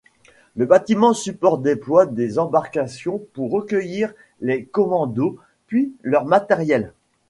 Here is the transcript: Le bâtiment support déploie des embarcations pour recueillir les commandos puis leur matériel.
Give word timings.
Le 0.55 0.65
bâtiment 0.65 1.13
support 1.13 1.59
déploie 1.59 2.07
des 2.07 2.39
embarcations 2.39 3.19
pour 3.33 3.51
recueillir 3.51 4.15
les 4.39 4.65
commandos 4.65 5.37
puis 5.67 5.93
leur 6.01 6.25
matériel. 6.25 6.91